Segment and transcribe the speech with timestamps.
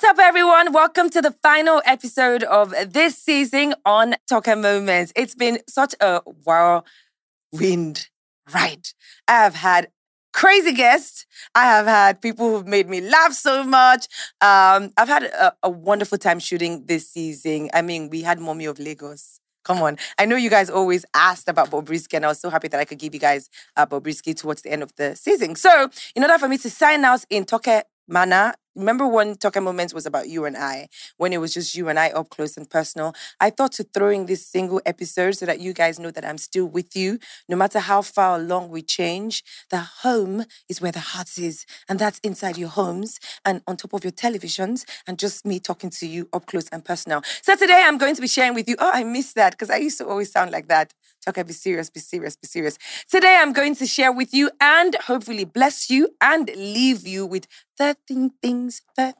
[0.00, 0.72] What's up, everyone?
[0.72, 5.12] Welcome to the final episode of this season on Toke Moments.
[5.16, 8.06] It's been such a whirlwind
[8.54, 8.86] ride.
[9.26, 9.88] I have had
[10.32, 11.26] crazy guests.
[11.56, 14.06] I have had people who've made me laugh so much.
[14.40, 17.68] Um, I've had a, a wonderful time shooting this season.
[17.74, 19.40] I mean, we had Mommy of Lagos.
[19.64, 19.98] Come on.
[20.16, 22.84] I know you guys always asked about Bobrisky, and I was so happy that I
[22.84, 25.56] could give you guys uh, Bobrisky towards the end of the season.
[25.56, 29.94] So, in order for me to sign out in Toke manner, remember when Toke Moments
[29.94, 32.68] was about you and I, when it was just you and I up close and
[32.68, 33.14] personal?
[33.40, 36.38] I thought to throw in this single episode so that you guys know that I'm
[36.38, 39.42] still with you, no matter how far along we change.
[39.70, 43.92] The home is where the heart is, and that's inside your homes and on top
[43.92, 47.22] of your televisions, and just me talking to you up close and personal.
[47.42, 48.76] So today I'm going to be sharing with you.
[48.78, 50.92] Oh, I miss that because I used to always sound like that.
[51.28, 52.78] Okay, be serious, be serious, be serious.
[53.10, 57.46] Today I'm going to share with you and hopefully bless you and leave you with
[57.76, 58.67] 13 things.
[58.96, 59.14] Thir-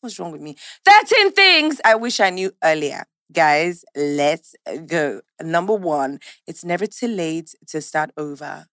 [0.00, 0.56] What's wrong with me?
[0.84, 3.04] 13 things I wish I knew earlier.
[3.32, 4.54] Guys, let's
[4.86, 5.20] go.
[5.42, 8.66] Number one, it's never too late to start over.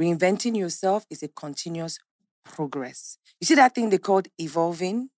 [0.00, 1.98] Reinventing yourself is a continuous
[2.44, 3.18] progress.
[3.40, 5.10] You see that thing they called evolving?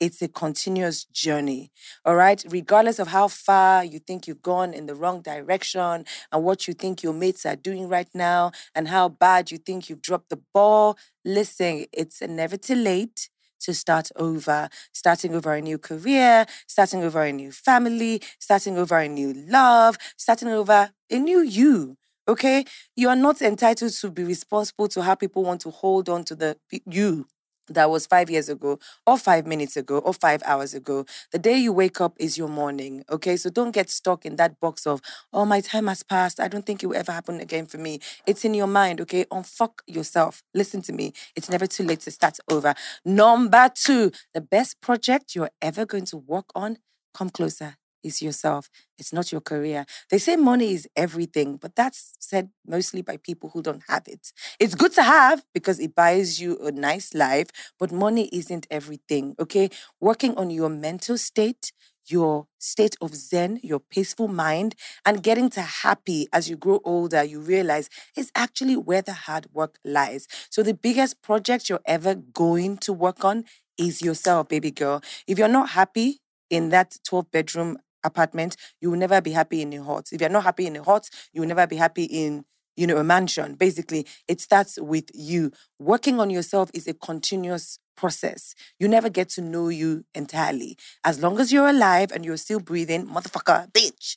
[0.00, 1.72] It's a continuous journey.
[2.04, 2.44] All right.
[2.48, 6.74] Regardless of how far you think you've gone in the wrong direction and what you
[6.74, 10.40] think your mates are doing right now and how bad you think you've dropped the
[10.54, 13.28] ball, listen, it's never too late
[13.60, 18.98] to start over, starting over a new career, starting over a new family, starting over
[18.98, 21.96] a new love, starting over a new you.
[22.26, 22.64] Okay?
[22.96, 26.34] You are not entitled to be responsible to how people want to hold on to
[26.34, 27.26] the you
[27.68, 31.04] that was five years ago, or five minutes ago, or five hours ago.
[31.32, 33.36] The day you wake up is your morning, okay?
[33.36, 35.00] So don't get stuck in that box of,
[35.32, 36.40] oh, my time has passed.
[36.40, 38.00] I don't think it will ever happen again for me.
[38.26, 39.24] It's in your mind, okay?
[39.26, 40.42] Unfuck yourself.
[40.54, 41.12] Listen to me.
[41.36, 42.74] It's never too late to start over.
[43.04, 46.78] Number two, the best project you're ever going to work on,
[47.14, 47.76] come closer
[48.08, 48.68] is yourself.
[48.98, 49.86] It's not your career.
[50.10, 54.32] They say money is everything, but that's said mostly by people who don't have it.
[54.58, 57.48] It's good to have because it buys you a nice life,
[57.78, 59.70] but money isn't everything, okay?
[60.00, 61.72] Working on your mental state,
[62.06, 64.74] your state of zen, your peaceful mind,
[65.04, 69.46] and getting to happy as you grow older, you realize is actually where the hard
[69.52, 70.26] work lies.
[70.50, 73.44] So the biggest project you're ever going to work on
[73.76, 75.02] is yourself, baby girl.
[75.26, 76.20] If you're not happy
[76.50, 80.08] in that 12 bedroom apartment, you will never be happy in a hut.
[80.12, 82.44] If you're not happy in a hut, you will never be happy in
[82.76, 83.54] you know a mansion.
[83.54, 85.50] Basically, it starts with you.
[85.78, 88.54] Working on yourself is a continuous process.
[88.78, 90.78] You never get to know you entirely.
[91.04, 94.16] As long as you're alive and you're still breathing, motherfucker, bitch.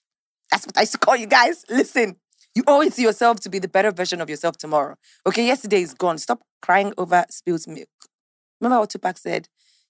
[0.51, 1.65] That's what I used to call you guys.
[1.69, 2.17] Listen,
[2.53, 4.95] you it to yourself to be the better version of yourself tomorrow.
[5.25, 6.17] Okay, yesterday is gone.
[6.17, 7.89] Stop crying over spilled milk.
[8.59, 9.47] Remember what Tupac said?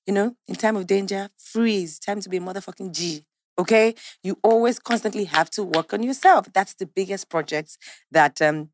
[0.07, 1.99] You know, in time of danger, freeze.
[1.99, 3.25] Time to be a motherfucking G.
[3.57, 3.95] Okay?
[4.24, 6.48] You always constantly have to work on yourself.
[6.53, 7.77] That's the biggest project
[8.12, 8.69] that um,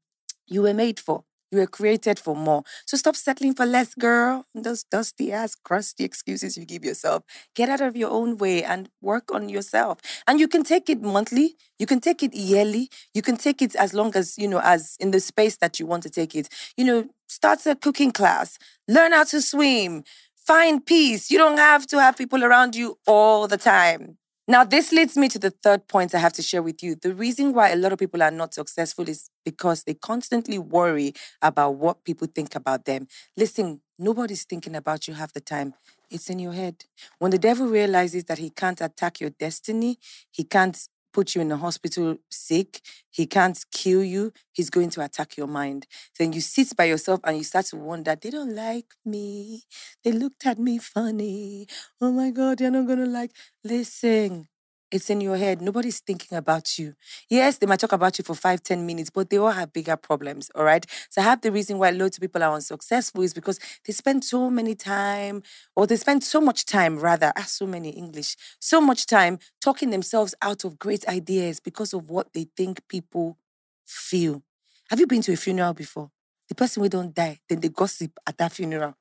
[0.47, 1.23] you were made for.
[1.51, 2.63] You were created for more.
[2.85, 4.45] So stop settling for less, girl.
[4.53, 7.23] Those dusty ass, crusty excuses you give yourself.
[7.55, 9.99] Get out of your own way and work on yourself.
[10.27, 13.75] And you can take it monthly, you can take it yearly, you can take it
[13.77, 16.49] as long as, you know, as in the space that you want to take it.
[16.75, 18.57] You know, start a cooking class,
[18.89, 20.03] learn how to swim,
[20.47, 21.29] Find peace.
[21.29, 24.17] You don't have to have people around you all the time.
[24.49, 26.95] Now, this leads me to the third point I have to share with you.
[26.95, 31.13] The reason why a lot of people are not successful is because they constantly worry
[31.41, 33.07] about what people think about them.
[33.35, 35.73] Listen, nobody's thinking about you half the time.
[36.09, 36.85] It's in your head.
[37.19, 39.99] When the devil realizes that he can't attack your destiny,
[40.31, 40.77] he can't
[41.13, 42.81] put you in the hospital sick.
[43.09, 44.31] He can't kill you.
[44.51, 45.87] He's going to attack your mind.
[46.17, 49.63] Then you sit by yourself and you start to wonder, they don't like me.
[50.03, 51.67] They looked at me funny.
[52.01, 53.31] Oh my God, they're not going to like.
[53.63, 54.47] Listen,
[54.91, 55.61] it's in your head.
[55.61, 56.93] Nobody's thinking about you.
[57.29, 59.97] Yes, they might talk about you for five, ten minutes, but they all have bigger
[59.97, 60.49] problems.
[60.55, 60.85] All right.
[61.09, 64.49] So half the reason why loads of people are unsuccessful is because they spend so
[64.49, 65.43] many time,
[65.75, 69.89] or they spend so much time, rather, ah, so many English, so much time talking
[69.89, 73.37] themselves out of great ideas because of what they think people
[73.85, 74.43] feel.
[74.89, 76.11] Have you been to a funeral before?
[76.47, 78.95] The person will don't die, then they gossip at that funeral.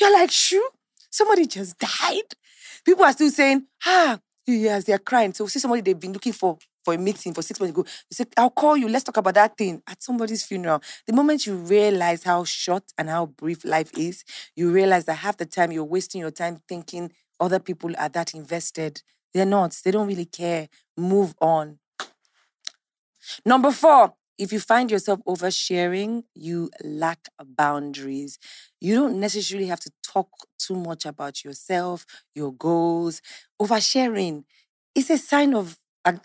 [0.00, 0.68] You're like, shoo,
[1.10, 2.34] somebody just died.
[2.84, 4.18] People are still saying, ah,
[4.48, 5.34] Yes, they're crying.
[5.34, 7.84] So see somebody they've been looking for for a meeting for six months ago.
[8.10, 8.88] You say, I'll call you.
[8.88, 10.82] Let's talk about that thing at somebody's funeral.
[11.06, 14.24] The moment you realize how short and how brief life is,
[14.56, 18.34] you realize that half the time you're wasting your time thinking other people are that
[18.34, 19.02] invested.
[19.34, 19.78] They're not.
[19.84, 20.68] They don't really care.
[20.98, 21.80] Move on.
[23.44, 28.38] Number four, if you find yourself oversharing, you lack boundaries.
[28.80, 33.20] You don't necessarily have to talk too much about yourself, your goals.
[33.60, 34.44] Oversharing
[34.94, 35.78] is a sign of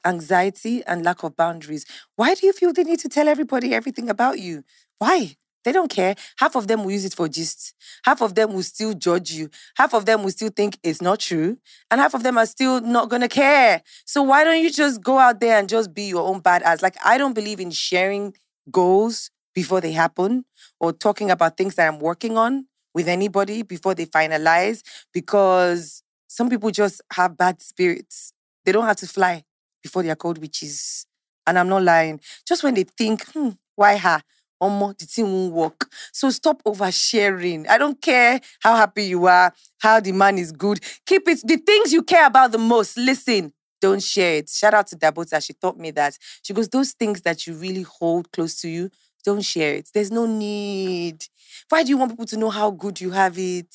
[0.05, 1.85] anxiety and lack of boundaries.
[2.15, 4.63] Why do you feel the need to tell everybody everything about you?
[4.99, 5.35] Why?
[5.63, 6.15] They don't care.
[6.37, 7.73] Half of them will use it for gist.
[8.05, 9.49] Half of them will still judge you.
[9.77, 11.57] Half of them will still think it's not true.
[11.89, 13.81] And half of them are still not going to care.
[14.05, 16.81] So why don't you just go out there and just be your own badass?
[16.81, 18.33] Like, I don't believe in sharing
[18.71, 20.45] goals before they happen
[20.79, 24.81] or talking about things that I'm working on with anybody before they finalize
[25.13, 28.33] because some people just have bad spirits.
[28.65, 29.43] They don't have to fly
[29.81, 31.05] before they're called witches.
[31.45, 32.19] And I'm not lying.
[32.47, 34.21] Just when they think, hmm, why her?
[34.63, 35.89] Omo, the thing won't work.
[36.11, 37.67] So stop oversharing.
[37.67, 40.79] I don't care how happy you are, how the man is good.
[41.05, 41.41] Keep it.
[41.45, 44.49] The things you care about the most, listen, don't share it.
[44.49, 45.43] Shout out to Dabota.
[45.45, 46.17] She taught me that.
[46.41, 48.89] She goes, those things that you really hold close to you,
[49.25, 49.89] don't share it.
[49.93, 51.25] There's no need.
[51.69, 53.67] Why do you want people to know how good you have it?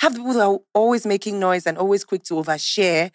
[0.00, 3.10] Have people who are always making noise and always quick to overshare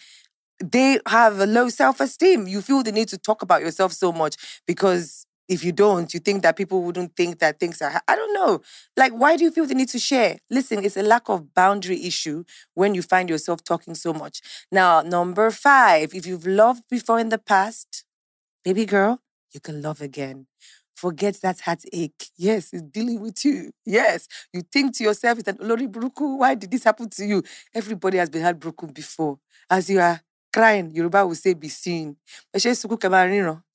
[0.63, 2.47] they have a low self esteem.
[2.47, 6.19] You feel the need to talk about yourself so much because if you don't, you
[6.19, 8.01] think that people wouldn't think that things are.
[8.07, 8.61] I don't know.
[8.95, 10.37] Like, why do you feel the need to share?
[10.49, 14.41] Listen, it's a lack of boundary issue when you find yourself talking so much.
[14.71, 18.03] Now, number five, if you've loved before in the past,
[18.63, 19.21] baby girl,
[19.53, 20.47] you can love again.
[20.95, 22.29] Forget that heartache.
[22.37, 23.71] Yes, it's dealing with you.
[23.85, 26.39] Yes, you think to yourself, it's an Olori Buruku.
[26.39, 27.43] Why did this happen to you?
[27.73, 29.37] Everybody has been heartbroken before.
[29.69, 30.21] As you are
[30.57, 32.17] crying, Yoruba will say, be seen.
[32.51, 32.59] Do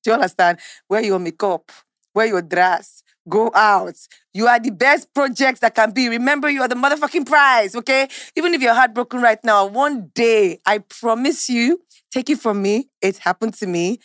[0.05, 0.59] you understand?
[0.89, 1.71] Wear your makeup,
[2.13, 3.95] wear your dress, go out.
[4.33, 6.09] You are the best project that can be.
[6.09, 8.09] Remember, you are the motherfucking prize, okay?
[8.35, 11.79] Even if you're heartbroken right now, one day, I promise you,
[12.11, 13.99] take it from me, it happened to me.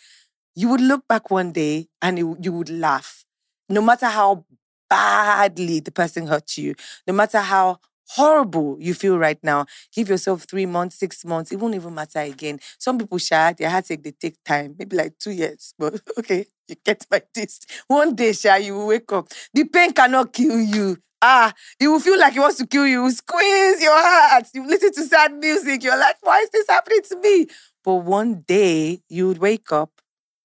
[0.55, 3.25] You would look back one day and it, you would laugh.
[3.67, 4.45] No matter how
[4.89, 9.65] badly the person hurt you, no matter how horrible you feel right now.
[9.93, 11.51] Give yourself three months, six months.
[11.51, 12.59] It won't even matter again.
[12.77, 15.73] Some people shy, their heartache, they take time, maybe like two years.
[15.79, 17.59] But okay, you get my this.
[17.87, 19.27] One day, shy, you will wake up.
[19.53, 20.97] The pain cannot kill you.
[21.21, 23.09] Ah, you will feel like it wants to kill you.
[23.11, 24.47] Squeeze your heart.
[24.53, 25.83] You listen to sad music.
[25.83, 27.47] You're like, why is this happening to me?
[27.83, 29.91] But one day you would wake up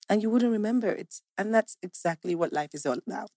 [0.09, 1.15] and you wouldn't remember it.
[1.39, 3.31] And that's exactly what life is all about.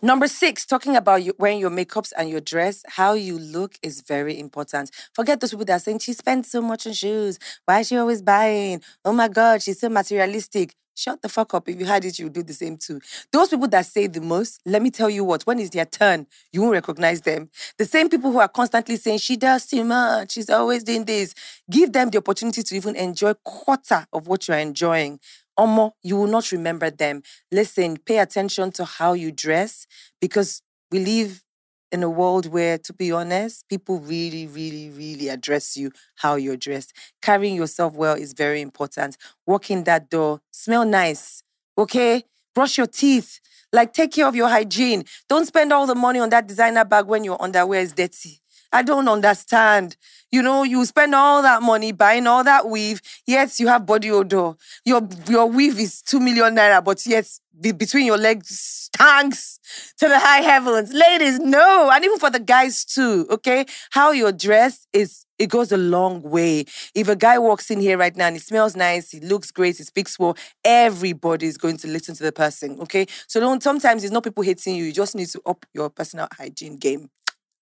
[0.00, 4.00] Number six, talking about you, wearing your makeups and your dress, how you look is
[4.02, 4.90] very important.
[5.14, 7.38] Forget those people that are saying she spends so much on shoes.
[7.66, 8.82] Why is she always buying?
[9.04, 10.74] Oh my God, she's so materialistic.
[10.94, 11.68] Shut the fuck up.
[11.68, 13.00] If you had it, you would do the same too.
[13.32, 16.26] Those people that say the most, let me tell you what, when it's their turn,
[16.52, 17.48] you won't recognize them.
[17.78, 21.34] The same people who are constantly saying, she does too much, she's always doing this,
[21.70, 25.18] give them the opportunity to even enjoy quarter of what you're enjoying.
[25.58, 27.22] Omo, you will not remember them.
[27.50, 29.86] Listen, pay attention to how you dress
[30.20, 31.42] because we live
[31.90, 36.56] in a world where, to be honest, people really, really, really address you how you're
[36.56, 36.94] dressed.
[37.20, 39.16] Carrying yourself well is very important.
[39.46, 41.42] Walk in that door, smell nice,
[41.76, 42.24] okay?
[42.54, 43.40] Brush your teeth.
[43.72, 45.04] Like, take care of your hygiene.
[45.28, 48.41] Don't spend all the money on that designer bag when your underwear is dirty.
[48.72, 49.96] I don't understand.
[50.30, 54.10] You know, you spend all that money buying all that weave, Yes, you have body
[54.10, 54.54] odor.
[54.84, 59.58] Your your weave is two million naira, but yes, be between your legs tanks
[59.98, 60.92] to the high heavens.
[60.92, 63.26] Ladies, no, and even for the guys too.
[63.30, 66.64] Okay, how you're dressed is it goes a long way.
[66.94, 69.76] If a guy walks in here right now and he smells nice, he looks great,
[69.76, 72.78] he speaks well, everybody is going to listen to the person.
[72.80, 73.62] Okay, so don't.
[73.62, 74.84] Sometimes it's not people hating you.
[74.84, 77.10] You just need to up your personal hygiene game.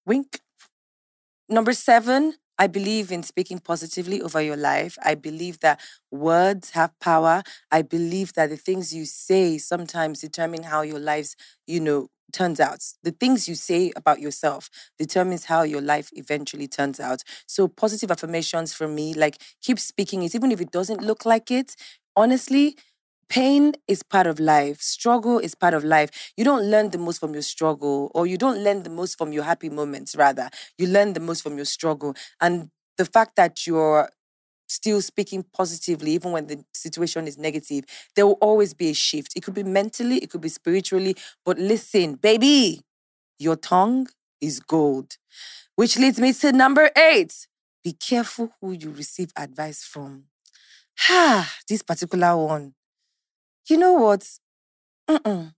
[0.07, 0.41] Wink.
[1.51, 4.99] Number seven, I believe in speaking positively over your life.
[5.05, 5.81] I believe that
[6.11, 7.43] words have power.
[7.73, 12.61] I believe that the things you say sometimes determine how your lives, you know, turns
[12.61, 12.85] out.
[13.03, 17.25] The things you say about yourself determines how your life eventually turns out.
[17.47, 21.51] So positive affirmations for me, like keep speaking it, even if it doesn't look like
[21.51, 21.75] it.
[22.17, 22.77] Honestly,
[23.31, 24.83] pain is part of life.
[24.83, 26.11] Struggle is part of life.
[26.37, 29.33] You don't learn the most from your struggle or you don't learn the most from
[29.33, 30.51] your happy moments rather.
[30.77, 32.15] You learn the most from your struggle.
[32.41, 34.11] And the fact that you're
[34.69, 37.85] still speaking positively even when the situation is negative
[38.15, 39.33] there will always be a shift.
[39.37, 42.83] It could be mentally it could be spiritually but listen baby
[43.39, 44.09] your tongue
[44.41, 45.17] is gold.
[45.77, 47.49] Which leads me to number 8
[47.83, 50.25] be careful who you receive advice from.
[51.09, 52.75] Ah this particular one
[53.71, 54.29] you know what?
[55.09, 55.55] Mm-mm.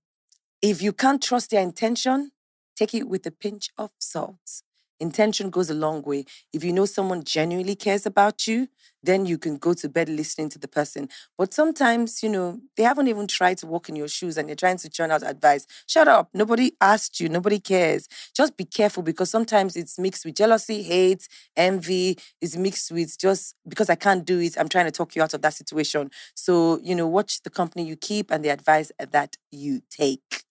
[0.63, 2.33] If you can't trust their intention,
[2.77, 4.63] take it with a pinch of salt.
[5.03, 6.25] Intention goes a long way.
[6.53, 8.69] If you know someone genuinely cares about you,
[9.03, 11.09] then you can go to bed listening to the person.
[11.37, 14.57] But sometimes, you know, they haven't even tried to walk in your shoes and you're
[14.57, 15.67] trying to churn out advice.
[15.89, 16.31] Shut up.
[16.33, 17.29] Nobody asked you.
[17.29, 18.09] Nobody cares.
[18.35, 22.17] Just be careful because sometimes it's mixed with jealousy, hate, envy.
[22.41, 25.35] It's mixed with just because I can't do it, I'm trying to talk you out
[25.35, 26.11] of that situation.
[26.35, 30.45] So, you know, watch the company you keep and the advice that you take.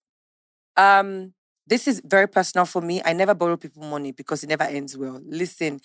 [0.77, 1.33] Um,
[1.67, 3.01] this is very personal for me.
[3.05, 5.21] I never borrow people money because it never ends well.
[5.25, 5.79] Listen,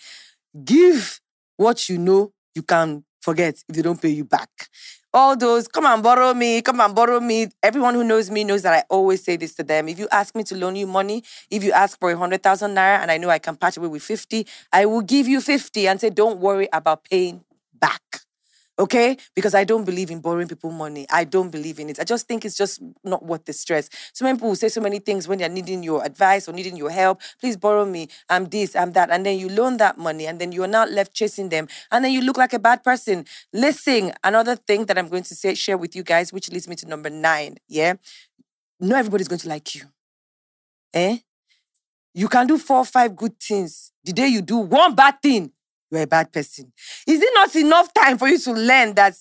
[0.63, 1.19] give
[1.57, 4.49] what you know you can forget if they don't pay you back.
[5.13, 7.47] All those, come and borrow me, come and borrow me.
[7.63, 9.87] Everyone who knows me knows that I always say this to them.
[9.89, 12.99] If you ask me to loan you money, if you ask for a 100,000 naira
[12.99, 15.99] and I know I can patch away with 50, I will give you 50 and
[15.99, 17.43] say, don't worry about paying
[17.79, 18.01] back
[18.79, 19.17] okay?
[19.35, 21.05] Because I don't believe in borrowing people money.
[21.09, 21.99] I don't believe in it.
[21.99, 23.89] I just think it's just not worth the stress.
[24.13, 26.89] So many people say so many things when they're needing your advice or needing your
[26.89, 27.21] help.
[27.39, 28.07] Please borrow me.
[28.29, 29.09] I'm this, I'm that.
[29.09, 31.67] And then you loan that money and then you're not left chasing them.
[31.91, 33.25] And then you look like a bad person.
[33.53, 36.75] Listen, another thing that I'm going to say, share with you guys, which leads me
[36.77, 37.57] to number nine.
[37.67, 37.93] Yeah.
[38.79, 39.83] Not everybody's going to like you.
[40.93, 41.17] Eh?
[42.13, 43.91] You can do four or five good things.
[44.03, 45.51] The day you do one bad thing,
[45.91, 46.71] you're a bad person.
[47.07, 49.15] Is it not enough time for you to learn that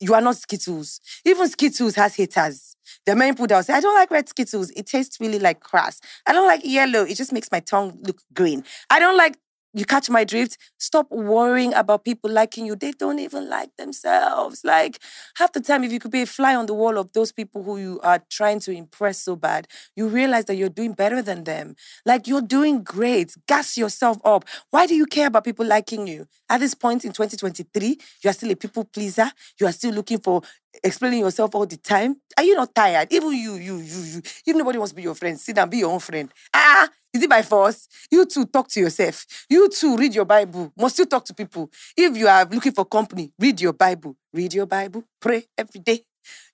[0.00, 1.00] you are not Skittles?
[1.24, 2.76] Even Skittles has haters.
[3.06, 4.70] There are many people that will say, I don't like red Skittles.
[4.70, 6.00] It tastes really like crass.
[6.26, 7.02] I don't like yellow.
[7.04, 8.64] It just makes my tongue look green.
[8.90, 9.36] I don't like
[9.72, 10.58] you catch my drift?
[10.78, 12.74] Stop worrying about people liking you.
[12.74, 14.62] They don't even like themselves.
[14.64, 14.98] Like
[15.36, 17.62] half the time, if you could be a fly on the wall of those people
[17.62, 21.44] who you are trying to impress so bad, you realize that you're doing better than
[21.44, 21.76] them.
[22.04, 23.34] Like you're doing great.
[23.46, 24.44] Gas yourself up.
[24.70, 26.26] Why do you care about people liking you?
[26.48, 29.30] At this point in 2023, you are still a people pleaser.
[29.60, 30.42] You are still looking for
[30.82, 32.16] explaining yourself all the time.
[32.36, 33.12] Are you not tired?
[33.12, 34.22] Even you, you, you, you.
[34.46, 36.30] If nobody wants to be your friend, sit down, be your own friend.
[36.54, 37.88] Ah, is it by force?
[38.10, 39.26] You too talk to yourself.
[39.48, 40.72] You too read your Bible.
[40.76, 41.70] Must you talk to people?
[41.96, 44.16] If you are looking for company, read your Bible.
[44.32, 45.04] Read your Bible.
[45.20, 46.04] Pray every day.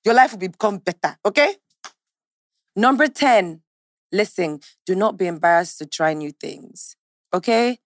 [0.05, 1.17] Your life will become better.
[1.25, 1.57] Okay?
[2.75, 3.63] Number 10,
[4.13, 6.97] listen, do not be embarrassed to try new things.
[7.33, 7.79] Okay?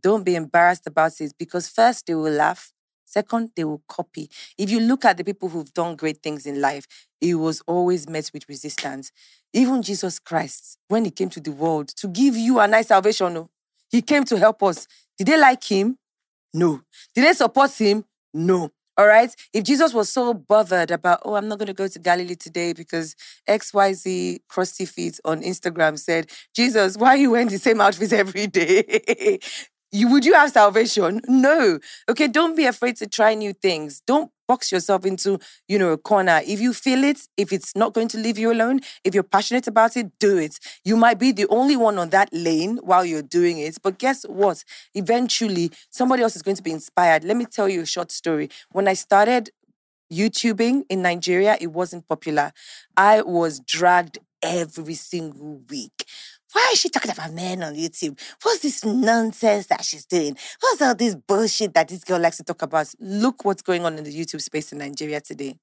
[0.00, 2.73] Don't be embarrassed about it because first they will laugh.
[3.14, 4.28] Second, they will copy.
[4.58, 6.88] If you look at the people who've done great things in life,
[7.20, 9.12] it was always met with resistance.
[9.52, 13.48] Even Jesus Christ, when he came to the world to give you a nice salvation,
[13.88, 14.88] he came to help us.
[15.16, 15.96] Did they like him?
[16.52, 16.80] No.
[17.14, 18.04] Did they support him?
[18.32, 18.72] No.
[18.96, 19.32] All right.
[19.52, 22.72] If Jesus was so bothered about, oh, I'm not going to go to Galilee today
[22.72, 23.14] because
[23.48, 28.48] XYZ Crusty Feet on Instagram said, Jesus, why are you wearing the same outfit every
[28.48, 29.38] day?
[29.94, 31.20] you would you have salvation?
[31.28, 31.78] No.
[32.08, 34.02] Okay, don't be afraid to try new things.
[34.04, 36.40] Don't box yourself into, you know, a corner.
[36.44, 39.68] If you feel it, if it's not going to leave you alone, if you're passionate
[39.68, 40.58] about it, do it.
[40.84, 44.24] You might be the only one on that lane while you're doing it, but guess
[44.24, 44.64] what?
[44.94, 47.22] Eventually, somebody else is going to be inspired.
[47.22, 48.50] Let me tell you a short story.
[48.72, 49.50] When I started
[50.12, 52.52] YouTubing in Nigeria, it wasn't popular.
[52.96, 56.04] I was dragged every single week.
[56.54, 58.16] Why is she talking about men on YouTube?
[58.42, 60.36] What's this nonsense that she's doing?
[60.60, 62.86] What's all this bullshit that this girl likes to talk about?
[63.00, 65.56] Look what's going on in the YouTube space in Nigeria today.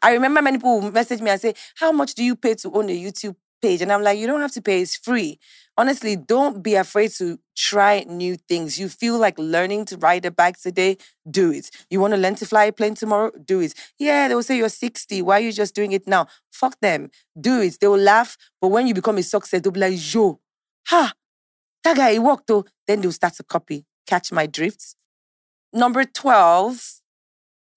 [0.00, 2.88] I remember many people message me and say, How much do you pay to own
[2.88, 3.80] a YouTube page.
[3.80, 5.38] And I'm like, you don't have to pay, it's free.
[5.76, 8.78] Honestly, don't be afraid to try new things.
[8.78, 11.70] You feel like learning to ride a bike today, do it.
[11.90, 13.74] You want to learn to fly a plane tomorrow, do it.
[13.98, 15.22] Yeah, they will say you're 60.
[15.22, 16.28] Why are you just doing it now?
[16.52, 17.10] Fuck them.
[17.40, 17.78] Do it.
[17.80, 18.36] They will laugh.
[18.60, 20.40] But when you become a success, they'll be like, yo,
[20.86, 21.12] ha,
[21.82, 22.64] that guy, he walked though.
[22.86, 23.84] Then they'll start to copy.
[24.06, 24.94] Catch my drifts.
[25.72, 27.00] Number 12,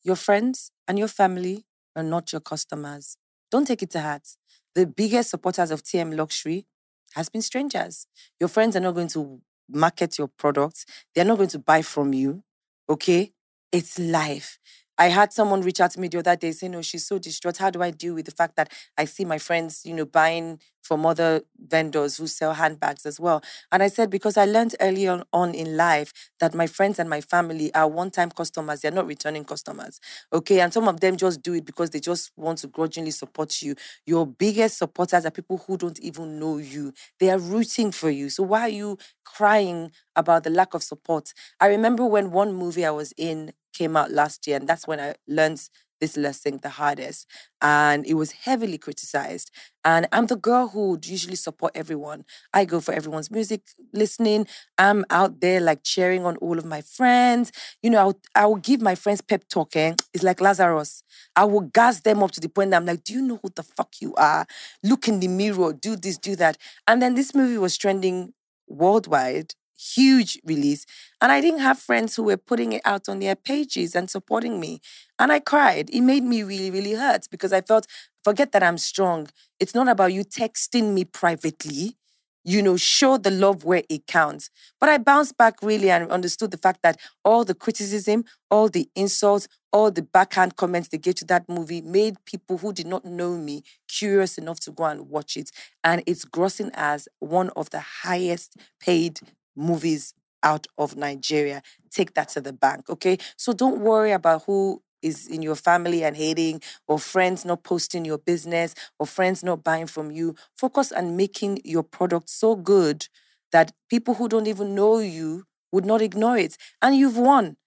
[0.03, 3.17] your friends and your family are not your customers.
[3.49, 4.27] Don't take it to heart.
[4.75, 6.67] The biggest supporters of TM Luxury
[7.13, 8.07] has been strangers.
[8.39, 10.85] Your friends are not going to market your products.
[11.13, 12.43] They're not going to buy from you.
[12.89, 13.31] Okay?
[13.71, 14.59] It's life.
[14.97, 17.57] I had someone reach out to me the other day saying, "No, she's so distraught.
[17.57, 20.59] How do I deal with the fact that I see my friends, you know, buying
[20.81, 25.07] from other vendors who sell handbags as well?" And I said, "Because I learned early
[25.07, 28.81] on, on in life that my friends and my family are one-time customers.
[28.81, 29.99] They're not returning customers.
[30.33, 33.61] Okay, and some of them just do it because they just want to grudgingly support
[33.61, 33.75] you.
[34.05, 36.93] Your biggest supporters are people who don't even know you.
[37.19, 38.29] They are rooting for you.
[38.29, 41.33] So why are you crying about the lack of support?
[41.59, 44.99] I remember when one movie I was in came out last year, and that's when
[44.99, 45.61] I learned
[45.99, 47.25] this lesson the hardest.
[47.61, 49.49] And it was heavily criticized.
[49.83, 52.23] And I'm the girl who would usually support everyone.
[52.53, 53.61] I go for everyone's music
[53.93, 54.47] listening.
[54.77, 57.51] I'm out there like cheering on all of my friends.
[57.81, 59.93] You know, I'll, I will give my friends pep talking.
[59.93, 59.95] Eh?
[60.13, 61.03] It's like Lazarus.
[61.35, 63.49] I will gas them up to the point that I'm like, do you know who
[63.55, 64.45] the fuck you are?
[64.83, 66.57] Look in the mirror, do this, do that.
[66.87, 68.33] And then this movie was trending
[68.67, 70.85] worldwide huge release.
[71.21, 74.59] And I didn't have friends who were putting it out on their pages and supporting
[74.59, 74.81] me.
[75.19, 75.89] And I cried.
[75.91, 77.87] It made me really, really hurt because I felt,
[78.23, 79.27] forget that I'm strong.
[79.59, 81.95] It's not about you texting me privately.
[82.43, 84.49] You know, show the love where it counts.
[84.79, 88.89] But I bounced back really and understood the fact that all the criticism, all the
[88.95, 93.03] insults, all the backhand comments they gave to that movie made people who did not
[93.03, 95.51] know me curious enough to go and watch it.
[95.83, 99.19] And it's grossing as one of the highest paid
[99.57, 101.61] movies out of Nigeria.
[101.91, 103.17] Take that to the bank, okay?
[103.37, 108.05] So don't worry about who is in your family and hating, or friends not posting
[108.05, 110.35] your business, or friends not buying from you.
[110.57, 113.07] Focus on making your product so good
[113.51, 116.57] that people who don't even know you would not ignore it.
[116.81, 117.57] And you've won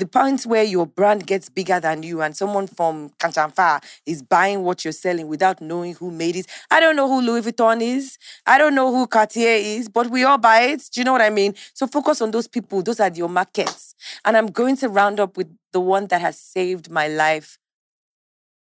[0.00, 4.62] the point where your brand gets bigger than you and someone from Kanchanfa is buying
[4.62, 6.46] what you're selling without knowing who made it.
[6.70, 8.16] I don't know who Louis Vuitton is.
[8.46, 10.88] I don't know who Cartier is, but we all buy it.
[10.90, 11.54] Do you know what I mean?
[11.74, 12.82] So focus on those people.
[12.82, 13.94] Those are your markets.
[14.24, 17.58] And I'm going to round up with the one that has saved my life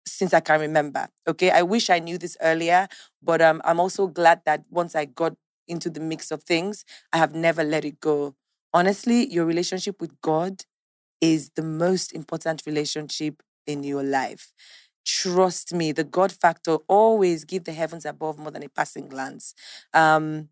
[0.06, 1.08] since I can remember.
[1.28, 1.50] Okay.
[1.50, 2.88] I wish I knew this earlier,
[3.24, 5.34] but um, I'm also glad that once I got
[5.68, 8.36] into the mix of things, I have never let it go.
[8.72, 10.64] Honestly, your relationship with God
[11.24, 14.52] is the most important relationship in your life.
[15.06, 19.54] Trust me, the God factor always give the heavens above more than a passing glance.
[19.94, 20.50] Um,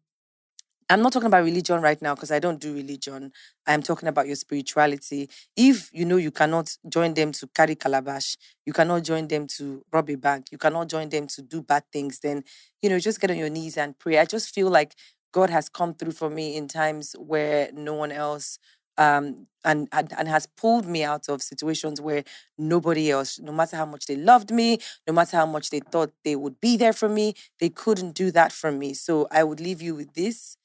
[0.90, 3.34] I'm not talking about religion right now because I don't do religion.
[3.68, 5.30] I'm talking about your spirituality.
[5.58, 9.84] If you know you cannot join them to carry calabash, you cannot join them to
[9.92, 12.44] rob a bank, you cannot join them to do bad things, then
[12.82, 14.20] you know just get on your knees and pray.
[14.20, 14.96] I just feel like
[15.34, 18.60] God has come through for me in times where no one else
[19.02, 22.24] um, and, and and has pulled me out of situations where
[22.58, 26.12] nobody else, no matter how much they loved me, no matter how much they thought
[26.26, 28.94] they would be there for me, they couldn't do that for me.
[28.94, 30.58] So I would leave you with this: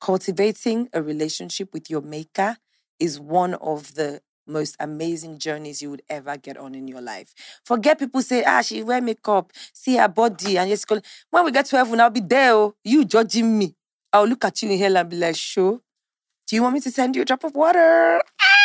[0.00, 2.56] cultivating a relationship with your maker
[2.98, 7.32] is one of the most amazing journeys you would ever get on in your life.
[7.64, 11.00] Forget people say, ah, she wear makeup, see her body, and just go.
[11.30, 12.52] When we get to heaven, I'll be there.
[12.52, 13.74] Oh, you judging me.
[14.12, 15.80] I'll look at you in hell and be like, sure.
[16.46, 18.20] Do you want me to send you a drop of water?
[18.20, 18.64] Ah!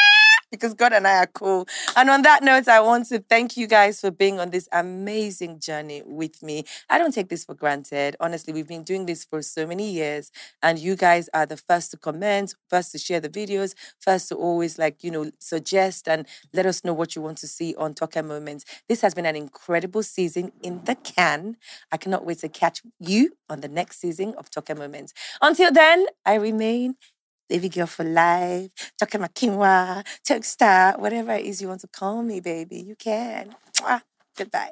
[0.52, 1.66] Because God and I are cool.
[1.96, 5.60] And on that note, I want to thank you guys for being on this amazing
[5.60, 6.66] journey with me.
[6.90, 8.18] I don't take this for granted.
[8.20, 11.92] Honestly, we've been doing this for so many years, and you guys are the first
[11.92, 16.26] to comment, first to share the videos, first to always like, you know, suggest and
[16.52, 18.66] let us know what you want to see on Toke Moments.
[18.90, 21.58] This has been an incredible season in the can.
[21.92, 25.14] I cannot wait to catch you on the next season of Toke Moments.
[25.42, 26.96] Until then, I remain
[27.50, 30.06] Baby girl for life, talking about quinoa,
[30.46, 32.78] star, whatever it is you want to call me, baby.
[32.82, 33.56] You can.
[34.38, 34.72] Goodbye.